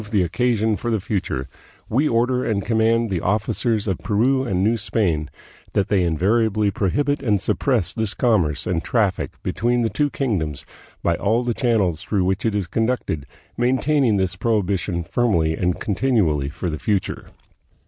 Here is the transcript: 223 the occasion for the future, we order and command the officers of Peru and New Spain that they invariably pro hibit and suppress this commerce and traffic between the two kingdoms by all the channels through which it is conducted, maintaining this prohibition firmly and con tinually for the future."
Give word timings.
223 0.01 0.19
the 0.21 0.25
occasion 0.25 0.75
for 0.75 0.89
the 0.89 0.99
future, 0.99 1.47
we 1.87 2.09
order 2.09 2.43
and 2.43 2.65
command 2.65 3.11
the 3.11 3.21
officers 3.21 3.87
of 3.87 3.99
Peru 3.99 4.43
and 4.43 4.63
New 4.63 4.75
Spain 4.75 5.29
that 5.73 5.89
they 5.89 6.01
invariably 6.03 6.71
pro 6.71 6.89
hibit 6.89 7.21
and 7.21 7.39
suppress 7.39 7.93
this 7.93 8.15
commerce 8.15 8.65
and 8.65 8.83
traffic 8.83 9.33
between 9.43 9.83
the 9.83 9.91
two 9.91 10.09
kingdoms 10.09 10.65
by 11.03 11.13
all 11.17 11.43
the 11.43 11.53
channels 11.53 12.01
through 12.01 12.23
which 12.23 12.47
it 12.47 12.55
is 12.55 12.65
conducted, 12.65 13.27
maintaining 13.57 14.17
this 14.17 14.35
prohibition 14.35 15.03
firmly 15.03 15.55
and 15.55 15.79
con 15.79 15.93
tinually 15.93 16.51
for 16.51 16.71
the 16.71 16.79
future." 16.79 17.27